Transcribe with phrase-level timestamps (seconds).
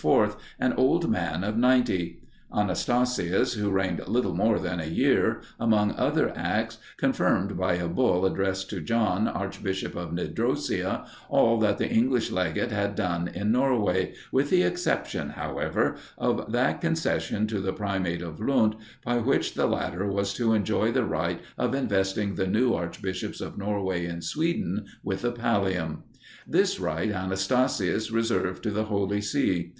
[0.59, 2.23] an old man of ninety.
[2.51, 8.25] Anastasius, who reigned little more than a year, among other acts, confirmed, by a bull
[8.25, 14.15] addressed to John, Archbishop of Nidrosia, all that the English legate had done in Norway,
[14.31, 19.67] with the exception, however, of that concession to the primate of Lund, by which the
[19.67, 24.87] latter was to enjoy the right of investing the new archbishops of Norway and Sweden
[25.03, 25.97] with the pallium.
[26.47, 29.69] This right, Anastasius reserved to the Holy See.